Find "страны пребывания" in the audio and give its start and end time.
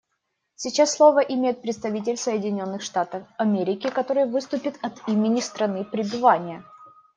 5.41-6.63